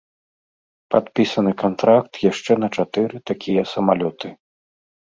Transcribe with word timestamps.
Падпісаны 0.95 1.51
кантракт 1.65 2.13
яшчэ 2.31 2.51
на 2.65 2.73
чатыры 2.79 3.25
такія 3.33 3.63
самалёты. 3.75 4.27